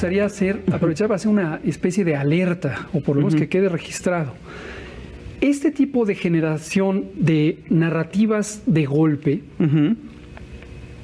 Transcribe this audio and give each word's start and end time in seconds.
Gustaría 0.00 0.24
hacer, 0.24 0.62
aprovechar 0.72 1.08
para 1.08 1.16
hacer 1.16 1.30
una 1.30 1.60
especie 1.62 2.06
de 2.06 2.16
alerta, 2.16 2.88
o 2.94 3.00
por 3.00 3.16
lo 3.16 3.20
menos 3.20 3.34
que 3.34 3.50
quede 3.50 3.68
registrado. 3.68 4.32
Este 5.42 5.70
tipo 5.70 6.06
de 6.06 6.14
generación 6.14 7.04
de 7.16 7.58
narrativas 7.68 8.62
de 8.64 8.86
golpe, 8.86 9.42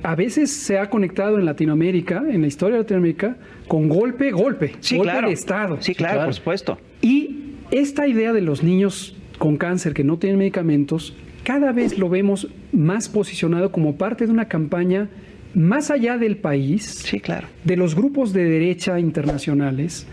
a 0.02 0.14
veces 0.14 0.50
se 0.50 0.78
ha 0.78 0.88
conectado 0.88 1.38
en 1.38 1.44
Latinoamérica, 1.44 2.24
en 2.26 2.40
la 2.40 2.46
historia 2.46 2.76
de 2.76 2.84
Latinoamérica, 2.84 3.36
con 3.68 3.90
golpe, 3.90 4.30
golpe, 4.30 4.72
Sí, 4.80 4.96
golpe 4.96 5.12
claro. 5.12 5.28
de 5.28 5.34
Estado. 5.34 5.76
Sí, 5.80 5.94
claro, 5.94 6.24
por 6.24 6.32
supuesto. 6.32 6.78
Y 7.02 7.52
esta 7.70 8.08
idea 8.08 8.32
de 8.32 8.40
los 8.40 8.62
niños 8.62 9.14
con 9.36 9.58
cáncer 9.58 9.92
que 9.92 10.04
no 10.04 10.16
tienen 10.16 10.38
medicamentos, 10.38 11.14
cada 11.44 11.72
vez 11.72 11.98
lo 11.98 12.08
vemos 12.08 12.48
más 12.72 13.10
posicionado 13.10 13.70
como 13.72 13.96
parte 13.96 14.24
de 14.24 14.32
una 14.32 14.48
campaña 14.48 15.10
más 15.56 15.90
allá 15.90 16.18
del 16.18 16.36
país, 16.36 16.84
Sí, 16.84 17.18
claro. 17.18 17.48
de 17.64 17.76
los 17.76 17.94
grupos 17.94 18.34
de 18.34 18.44
derecha 18.44 19.00
internacionales 19.00 20.06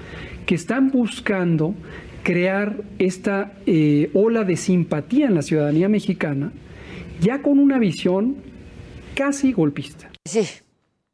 que 0.45 0.55
están 0.55 0.89
buscando 0.89 1.75
crear 2.23 2.77
esta 2.97 3.52
eh, 3.66 4.09
ola 4.13 4.45
de 4.45 4.55
simpatía 4.55 5.27
en 5.27 5.35
la 5.35 5.41
ciudadanía 5.41 5.89
mexicana, 5.89 6.53
ya 7.19 7.41
con 7.41 7.59
una 7.59 7.77
visión 7.77 8.38
casi 9.16 9.52
golpista. 9.52 10.09
Sí, 10.23 10.47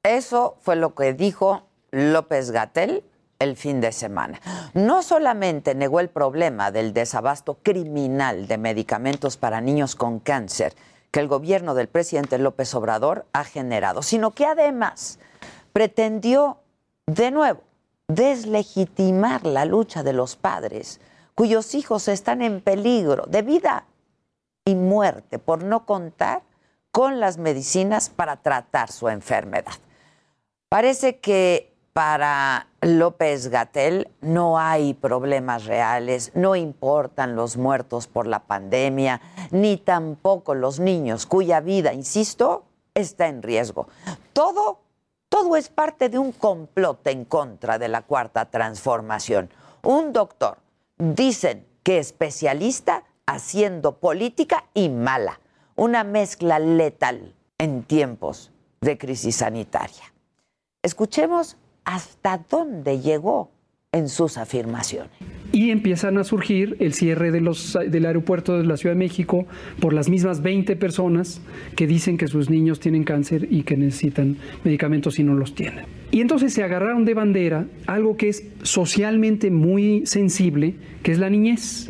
eso 0.04 0.58
fue 0.62 0.76
lo 0.76 0.94
que 0.94 1.14
dijo 1.14 1.68
López 1.92 2.52
Gatel 2.52 3.04
el 3.40 3.56
fin 3.56 3.82
de 3.82 3.92
semana. 3.92 4.40
No 4.76 5.02
solamente 5.02 5.74
negó 5.74 6.02
el 6.02 6.10
problema 6.10 6.72
del 6.72 6.94
desabasto 6.94 7.58
criminal 7.64 8.48
de 8.48 8.60
medicamentos 8.60 9.38
para 9.38 9.60
niños 9.60 9.96
con 9.96 10.20
cáncer 10.20 10.74
que 11.12 11.20
el 11.20 11.28
gobierno 11.28 11.74
del 11.74 11.88
presidente 11.88 12.38
López 12.38 12.74
Obrador 12.76 13.26
ha 13.34 13.44
generado, 13.44 14.02
sino 14.02 14.32
que 14.32 14.46
además 14.46 15.20
pretendió 15.74 16.58
de 17.08 17.32
nuevo 17.32 17.62
deslegitimar 18.08 19.46
la 19.46 19.66
lucha 19.66 20.04
de 20.04 20.14
los 20.14 20.36
padres 20.36 21.00
cuyos 21.36 21.74
hijos 21.76 22.08
están 22.08 22.42
en 22.42 22.60
peligro 22.60 23.26
de 23.28 23.42
vida 23.42 23.86
y 24.66 24.76
muerte 24.76 25.40
por 25.40 25.64
no 25.64 25.86
contar 25.86 26.42
con 26.92 27.20
las 27.20 27.38
medicinas 27.38 28.10
para 28.10 28.38
tratar 28.38 28.92
su 28.92 29.10
enfermedad. 29.10 29.74
Parece 30.70 31.20
que 31.20 31.74
para 31.94 32.68
López 32.82 33.50
Gatel 33.50 34.10
no 34.22 34.60
hay 34.60 34.94
problemas 34.94 35.66
reales, 35.66 36.32
no 36.36 36.56
importan 36.56 37.36
los 37.36 37.58
muertos 37.58 38.08
por 38.08 38.28
la 38.28 38.40
pandemia, 38.40 39.22
ni 39.52 39.78
tampoco 39.78 40.56
los 40.56 40.80
niños 40.80 41.26
cuya 41.26 41.60
vida, 41.60 41.94
insisto, 41.94 42.64
está 42.94 43.28
en 43.28 43.42
riesgo. 43.42 43.88
Todo, 44.34 44.80
todo 45.30 45.56
es 45.56 45.70
parte 45.70 46.10
de 46.10 46.20
un 46.20 46.32
complot 46.32 47.06
en 47.08 47.26
contra 47.26 47.78
de 47.78 47.88
la 47.88 48.02
cuarta 48.02 48.46
transformación. 48.46 49.50
Un 49.84 50.14
doctor, 50.14 50.58
dicen 50.98 51.66
que 51.84 51.98
especialista 52.00 53.04
haciendo 53.26 53.98
política 53.98 54.66
y 54.74 54.90
mala, 54.90 55.40
una 55.76 56.04
mezcla 56.04 56.60
letal 56.60 57.36
en 57.58 57.84
tiempos 57.84 58.52
de 58.82 58.98
crisis 58.98 59.38
sanitaria. 59.38 60.14
Escuchemos 60.82 61.58
hasta 61.90 62.46
dónde 62.48 63.00
llegó 63.00 63.50
en 63.92 64.10
sus 64.10 64.38
afirmaciones. 64.38 65.10
Y 65.52 65.72
empiezan 65.72 66.20
a 66.20 66.24
surgir 66.24 66.78
el 66.80 66.94
cierre 66.94 67.32
del 67.32 68.06
aeropuerto 68.06 68.56
de 68.56 68.64
la 68.64 68.78
Ciudad 68.78 68.94
de 68.94 69.00
México 69.00 69.48
por 69.80 69.94
las 69.94 70.08
mismas 70.08 70.44
20 70.44 70.76
personas 70.76 71.42
que 71.76 71.88
dicen 71.88 72.20
que 72.20 72.28
sus 72.28 72.52
niños 72.52 72.80
tienen 72.80 73.04
cáncer 73.04 73.48
y 73.50 73.64
que 73.64 73.76
necesitan 73.76 74.38
medicamentos 74.64 75.18
y 75.18 75.24
no 75.24 75.34
los 75.34 75.56
tienen. 75.56 75.86
Y 76.12 76.22
entonces 76.22 76.54
se 76.54 76.64
agarraron 76.64 77.06
de 77.06 77.16
bandera 77.16 77.66
algo 77.88 78.16
que 78.18 78.30
es 78.30 78.44
socialmente 78.62 79.50
muy 79.50 80.06
sensible, 80.06 80.76
que 81.02 81.12
es 81.12 81.18
la 81.18 81.32
niñez. 81.32 81.88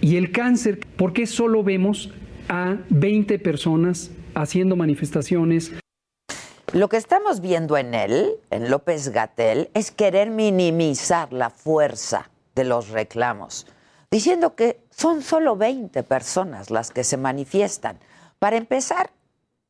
Y 0.00 0.14
el 0.14 0.30
cáncer, 0.30 0.78
¿por 0.94 1.12
qué 1.12 1.26
solo 1.26 1.64
vemos 1.64 2.14
a 2.48 2.76
20 2.90 3.40
personas 3.40 4.12
haciendo 4.34 4.76
manifestaciones? 4.76 5.72
Lo 6.76 6.90
que 6.90 6.98
estamos 6.98 7.40
viendo 7.40 7.78
en 7.78 7.94
él, 7.94 8.38
en 8.50 8.70
López 8.70 9.08
Gatel, 9.08 9.70
es 9.72 9.90
querer 9.90 10.28
minimizar 10.28 11.32
la 11.32 11.48
fuerza 11.48 12.28
de 12.54 12.64
los 12.64 12.90
reclamos, 12.90 13.66
diciendo 14.10 14.54
que 14.54 14.82
son 14.90 15.22
solo 15.22 15.56
20 15.56 16.02
personas 16.02 16.70
las 16.70 16.90
que 16.90 17.02
se 17.02 17.16
manifiestan. 17.16 17.98
Para 18.38 18.58
empezar, 18.58 19.08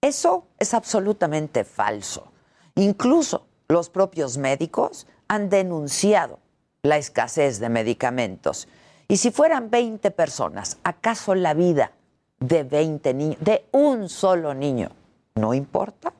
eso 0.01 0.49
es 0.59 0.75
absolutamente 0.75 1.63
falso. 1.63 2.33
Incluso 2.75 3.47
los 3.69 3.89
propios 3.89 4.37
médicos 4.37 5.07
han 5.29 5.49
denunciado 5.49 6.41
la 6.83 6.97
escasez 6.97 7.61
de 7.61 7.69
medicamentos. 7.69 8.67
Y 9.07 9.19
si 9.19 9.31
fueran 9.31 9.71
20 9.71 10.11
personas, 10.11 10.79
¿acaso 10.83 11.37
la 11.37 11.55
vida 11.55 11.93
de 12.41 12.65
20 12.65 13.15
niños, 13.15 13.39
de 13.39 13.65
un 13.71 14.09
solo 14.09 14.55
niño, 14.55 14.91
no 15.37 15.55
importa? 15.55 16.13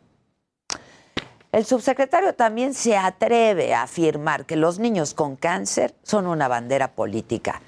El 1.53 1.65
subsecretario 1.65 2.35
también 2.35 2.75
se 2.75 2.97
atreve 2.97 3.75
a 3.75 3.83
afirmar 3.83 4.47
que 4.47 4.57
los 4.57 4.79
niños 4.79 5.15
con 5.15 5.37
cáncer 5.37 5.95
son 6.03 6.27
una 6.27 6.49
bandera 6.49 6.93
política. 6.95 7.63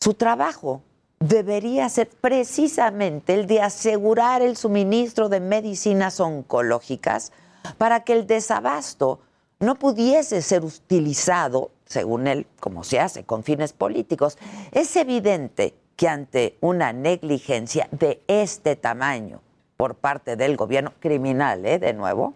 Su 0.00 0.14
trabajo 0.14 0.82
debería 1.18 1.88
ser 1.88 2.08
precisamente 2.08 3.34
el 3.34 3.46
de 3.46 3.62
asegurar 3.62 4.42
el 4.42 4.56
suministro 4.56 5.28
de 5.28 5.40
medicinas 5.40 6.20
oncológicas 6.20 7.32
para 7.78 8.04
que 8.04 8.12
el 8.12 8.26
desabasto 8.26 9.20
no 9.60 9.76
pudiese 9.76 10.42
ser 10.42 10.64
utilizado, 10.64 11.70
según 11.84 12.26
él, 12.26 12.46
como 12.58 12.82
se 12.82 12.98
hace, 12.98 13.24
con 13.24 13.44
fines 13.44 13.72
políticos. 13.72 14.36
Es 14.72 14.96
evidente 14.96 15.74
que 15.94 16.08
ante 16.08 16.56
una 16.60 16.92
negligencia 16.92 17.88
de 17.92 18.20
este 18.26 18.74
tamaño 18.74 19.40
por 19.76 19.94
parte 19.94 20.36
del 20.36 20.56
gobierno 20.56 20.92
criminal, 20.98 21.64
¿eh? 21.64 21.78
de 21.78 21.92
nuevo, 21.92 22.34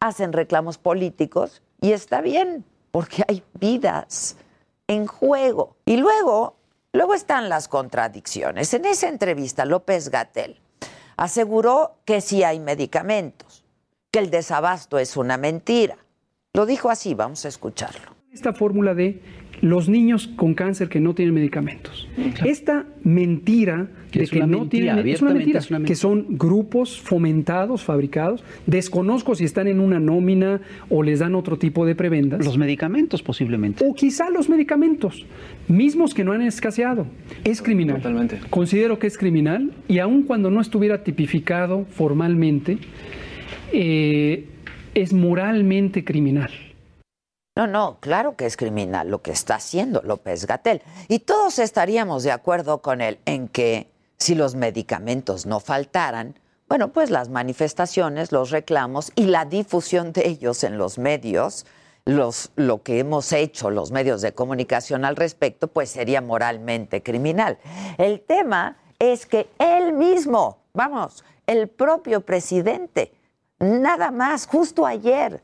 hacen 0.00 0.32
reclamos 0.32 0.78
políticos 0.78 1.62
y 1.80 1.92
está 1.92 2.20
bien, 2.20 2.64
porque 2.90 3.24
hay 3.28 3.42
vidas 3.58 4.36
en 4.86 5.06
juego. 5.06 5.76
Y 5.84 5.96
luego, 5.96 6.56
luego 6.92 7.14
están 7.14 7.48
las 7.48 7.68
contradicciones. 7.68 8.72
En 8.74 8.84
esa 8.84 9.08
entrevista, 9.08 9.64
López 9.64 10.10
Gatel 10.10 10.60
aseguró 11.16 11.96
que 12.04 12.20
sí 12.20 12.44
hay 12.44 12.60
medicamentos, 12.60 13.64
que 14.10 14.20
el 14.20 14.30
desabasto 14.30 14.98
es 14.98 15.16
una 15.16 15.36
mentira. 15.36 15.96
Lo 16.54 16.64
dijo 16.64 16.90
así, 16.90 17.14
vamos 17.14 17.44
a 17.44 17.48
escucharlo. 17.48 18.16
Esta 18.32 18.52
fórmula 18.52 18.94
de 18.94 19.20
los 19.60 19.88
niños 19.88 20.28
con 20.28 20.54
cáncer 20.54 20.88
que 20.88 21.00
no 21.00 21.14
tienen 21.14 21.34
medicamentos. 21.34 22.08
Esta 22.44 22.86
mentira 23.02 23.88
Que 24.10 24.20
de 24.20 24.24
es 24.24 24.30
que 24.30 24.40
no 24.40 24.46
mentira, 24.46 24.94
tienen 24.94 25.08
es 25.08 25.22
una 25.22 25.30
abiertamente 25.30 25.38
mentira, 25.38 25.58
es 25.58 25.70
una 25.70 25.84
que 25.86 25.94
son 25.94 26.26
grupos 26.30 27.00
fomentados, 27.00 27.82
fabricados. 27.82 28.44
Desconozco 28.66 29.34
si 29.34 29.44
están 29.44 29.68
en 29.68 29.80
una 29.80 29.98
nómina 30.00 30.60
o 30.88 31.02
les 31.02 31.18
dan 31.18 31.34
otro 31.34 31.58
tipo 31.58 31.86
de 31.86 31.94
prebendas. 31.94 32.44
Los 32.44 32.58
medicamentos 32.58 33.22
posiblemente. 33.22 33.84
o 33.86 33.94
quizá 33.94 34.30
los 34.30 34.48
medicamentos, 34.48 35.26
mismos 35.68 36.14
que 36.14 36.24
no 36.24 36.32
han 36.32 36.42
escaseado. 36.42 37.06
Es 37.44 37.62
criminal. 37.62 37.96
Totalmente. 37.96 38.38
Considero 38.50 38.98
que 38.98 39.06
es 39.06 39.18
criminal 39.18 39.72
y 39.88 39.98
aun 39.98 40.22
cuando 40.22 40.50
no 40.50 40.60
estuviera 40.60 41.02
tipificado 41.02 41.84
formalmente, 41.90 42.78
eh, 43.72 44.46
es 44.94 45.12
moralmente 45.12 46.04
criminal. 46.04 46.50
No, 47.58 47.66
no, 47.66 47.98
claro 47.98 48.36
que 48.36 48.46
es 48.46 48.56
criminal 48.56 49.10
lo 49.10 49.20
que 49.20 49.32
está 49.32 49.56
haciendo 49.56 50.00
López 50.04 50.46
Gatel. 50.46 50.80
Y 51.08 51.18
todos 51.18 51.58
estaríamos 51.58 52.22
de 52.22 52.30
acuerdo 52.30 52.82
con 52.82 53.00
él 53.00 53.18
en 53.24 53.48
que 53.48 53.90
si 54.16 54.36
los 54.36 54.54
medicamentos 54.54 55.44
no 55.44 55.58
faltaran, 55.58 56.38
bueno, 56.68 56.92
pues 56.92 57.10
las 57.10 57.30
manifestaciones, 57.30 58.30
los 58.30 58.52
reclamos 58.52 59.10
y 59.16 59.24
la 59.24 59.44
difusión 59.44 60.12
de 60.12 60.28
ellos 60.28 60.62
en 60.62 60.78
los 60.78 60.98
medios, 60.98 61.66
los, 62.04 62.52
lo 62.54 62.84
que 62.84 63.00
hemos 63.00 63.32
hecho 63.32 63.70
los 63.70 63.90
medios 63.90 64.22
de 64.22 64.32
comunicación 64.32 65.04
al 65.04 65.16
respecto, 65.16 65.66
pues 65.66 65.90
sería 65.90 66.20
moralmente 66.20 67.02
criminal. 67.02 67.58
El 67.96 68.20
tema 68.20 68.76
es 69.00 69.26
que 69.26 69.50
él 69.58 69.94
mismo, 69.94 70.58
vamos, 70.74 71.24
el 71.48 71.66
propio 71.66 72.20
presidente, 72.20 73.12
nada 73.58 74.12
más, 74.12 74.46
justo 74.46 74.86
ayer, 74.86 75.42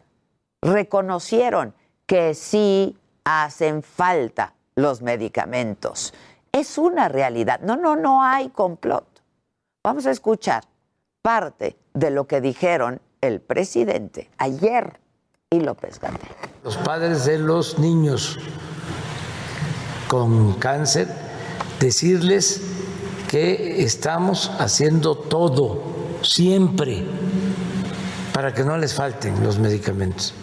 reconocieron 0.62 1.75
que 2.06 2.34
sí 2.34 2.96
hacen 3.24 3.82
falta 3.82 4.54
los 4.76 5.02
medicamentos. 5.02 6.12
Es 6.52 6.78
una 6.78 7.08
realidad. 7.08 7.60
No, 7.60 7.76
no, 7.76 7.96
no 7.96 8.22
hay 8.22 8.50
complot. 8.50 9.06
Vamos 9.82 10.06
a 10.06 10.10
escuchar 10.10 10.64
parte 11.22 11.76
de 11.94 12.10
lo 12.10 12.26
que 12.26 12.40
dijeron 12.40 13.00
el 13.20 13.40
presidente 13.40 14.30
ayer 14.38 15.00
y 15.50 15.60
López 15.60 15.98
Gatel. 15.98 16.28
Los 16.62 16.76
padres 16.78 17.24
de 17.24 17.38
los 17.38 17.78
niños 17.78 18.38
con 20.08 20.54
cáncer, 20.54 21.08
decirles 21.80 22.62
que 23.28 23.82
estamos 23.82 24.50
haciendo 24.58 25.16
todo, 25.16 25.82
siempre, 26.22 27.04
para 28.32 28.52
que 28.52 28.64
no 28.64 28.76
les 28.76 28.94
falten 28.94 29.42
los 29.42 29.58
medicamentos 29.58 30.34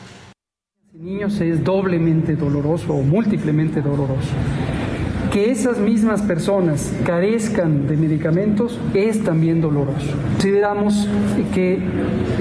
niños 1.01 1.41
es 1.41 1.63
doblemente 1.63 2.35
doloroso 2.35 2.93
o 2.93 3.01
múltiplemente 3.01 3.81
doloroso. 3.81 4.29
Que 5.31 5.49
esas 5.49 5.79
mismas 5.79 6.21
personas 6.21 6.93
carezcan 7.03 7.87
de 7.87 7.97
medicamentos 7.97 8.79
es 8.93 9.23
también 9.23 9.61
doloroso. 9.61 10.11
Consideramos 10.33 11.07
que 11.55 11.79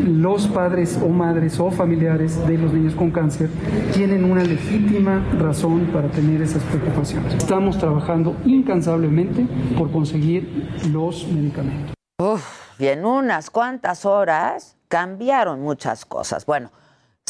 los 0.05 0.47
padres 0.49 1.01
o 1.03 1.09
madres 1.09 1.59
o 1.59 1.71
familiares 1.71 2.47
de 2.47 2.59
los 2.59 2.75
niños 2.75 2.95
con 2.95 3.11
cáncer 3.11 3.49
tienen 3.95 4.25
una 4.25 4.45
legítima 4.45 5.25
razón 5.39 5.87
para 5.91 6.09
tener 6.09 6.43
esas 6.43 6.63
preocupaciones. 6.65 7.33
Estamos 7.37 7.79
trabajando 7.79 8.37
incansablemente 8.45 9.47
por 9.79 9.91
conseguir 9.91 10.69
los 10.93 11.27
medicamentos. 11.29 11.95
Uf, 12.19 12.45
y 12.79 12.89
en 12.89 13.07
unas 13.07 13.49
cuantas 13.49 14.05
horas 14.05 14.77
cambiaron 14.89 15.63
muchas 15.63 16.05
cosas. 16.05 16.45
Bueno, 16.45 16.71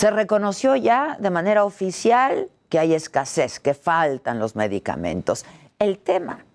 se 0.01 0.11
reconoció 0.11 0.77
ya 0.77 1.19
de 1.21 1.29
manera 1.29 1.63
oficial 1.63 2.49
que 2.71 2.79
hay 2.79 2.95
escasez, 2.95 3.61
que 3.61 3.75
faltan 3.75 4.39
los 4.39 4.57
medicamentos. 4.57 5.45
El 5.79 5.99
tema 5.99 6.47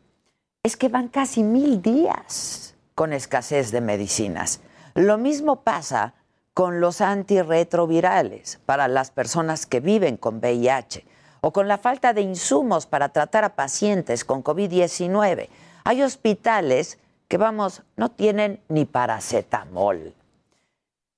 es 0.63 0.75
que 0.75 0.89
van 0.89 1.09
casi 1.09 1.43
mil 1.43 1.79
días 1.79 2.73
con 2.95 3.13
escasez 3.13 3.69
de 3.69 3.81
medicinas. 3.81 4.61
Lo 4.95 5.19
mismo 5.19 5.57
pasa 5.57 6.15
con 6.55 6.81
los 6.81 7.01
antirretrovirales 7.01 8.61
para 8.65 8.87
las 8.87 9.11
personas 9.11 9.67
que 9.67 9.79
viven 9.79 10.17
con 10.17 10.37
VIH 10.37 11.05
o 11.41 11.53
con 11.53 11.67
la 11.67 11.77
falta 11.77 12.13
de 12.13 12.21
insumos 12.21 12.87
para 12.87 13.09
tratar 13.09 13.43
a 13.43 13.55
pacientes 13.55 14.25
con 14.25 14.43
COVID-19. 14.43 15.49
Hay 15.83 16.01
hospitales 16.01 16.97
que, 17.27 17.37
vamos, 17.37 17.83
no 17.95 18.09
tienen 18.09 18.59
ni 18.69 18.85
paracetamol. 18.85 20.15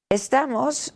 Estamos 0.09 0.93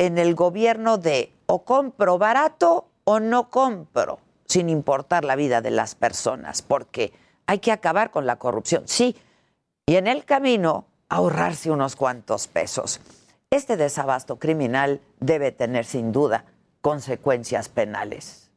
en 0.00 0.16
el 0.16 0.34
gobierno 0.34 0.96
de 0.96 1.30
o 1.44 1.62
compro 1.62 2.16
barato 2.16 2.88
o 3.04 3.20
no 3.20 3.50
compro, 3.50 4.18
sin 4.46 4.70
importar 4.70 5.26
la 5.26 5.36
vida 5.36 5.60
de 5.60 5.70
las 5.70 5.94
personas, 5.94 6.62
porque 6.62 7.12
hay 7.44 7.58
que 7.58 7.70
acabar 7.70 8.10
con 8.10 8.24
la 8.24 8.36
corrupción, 8.36 8.84
sí, 8.86 9.14
y 9.84 9.96
en 9.96 10.06
el 10.06 10.24
camino 10.24 10.86
ahorrarse 11.10 11.70
unos 11.70 11.96
cuantos 11.96 12.46
pesos. 12.46 13.02
Este 13.50 13.76
desabasto 13.76 14.38
criminal 14.38 15.02
debe 15.18 15.52
tener 15.52 15.84
sin 15.84 16.12
duda 16.12 16.46
consecuencias 16.80 17.68
penales, 17.68 18.50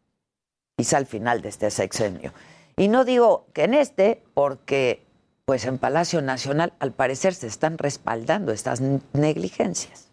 quizá 0.77 0.95
al 0.95 1.07
final 1.07 1.41
de 1.41 1.49
este 1.49 1.71
sexenio. 1.71 2.31
Y 2.77 2.87
no 2.87 3.03
digo 3.03 3.47
que 3.51 3.65
en 3.65 3.73
este, 3.73 4.23
porque 4.33 5.05
pues 5.43 5.65
en 5.65 5.77
Palacio 5.77 6.21
Nacional 6.21 6.71
al 6.79 6.93
parecer 6.93 7.33
se 7.33 7.47
están 7.47 7.77
respaldando 7.77 8.53
estas 8.53 8.79
negligencias. 9.11 10.12